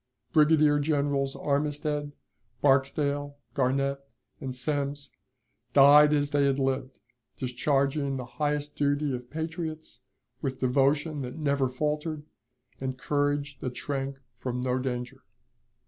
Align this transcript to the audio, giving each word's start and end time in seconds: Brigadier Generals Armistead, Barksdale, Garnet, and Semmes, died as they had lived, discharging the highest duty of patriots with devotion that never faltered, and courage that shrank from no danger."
Brigadier 0.33 0.79
Generals 0.79 1.35
Armistead, 1.35 2.13
Barksdale, 2.59 3.37
Garnet, 3.53 3.99
and 4.39 4.55
Semmes, 4.55 5.11
died 5.73 6.11
as 6.11 6.31
they 6.31 6.45
had 6.45 6.57
lived, 6.57 6.99
discharging 7.37 8.17
the 8.17 8.25
highest 8.25 8.75
duty 8.75 9.13
of 9.13 9.29
patriots 9.29 10.01
with 10.41 10.59
devotion 10.59 11.21
that 11.21 11.37
never 11.37 11.69
faltered, 11.69 12.23
and 12.79 12.97
courage 12.97 13.59
that 13.59 13.77
shrank 13.77 14.17
from 14.39 14.59
no 14.59 14.79
danger." 14.79 15.21